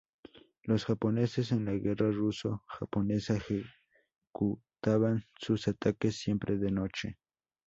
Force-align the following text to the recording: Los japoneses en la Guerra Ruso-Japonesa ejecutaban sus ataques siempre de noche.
Los 0.63 0.85
japoneses 0.85 1.51
en 1.51 1.63
la 1.65 1.73
Guerra 1.73 2.09
Ruso-Japonesa 2.11 3.37
ejecutaban 3.37 5.25
sus 5.37 5.67
ataques 5.67 6.17
siempre 6.17 6.57
de 6.57 6.71
noche. 6.71 7.19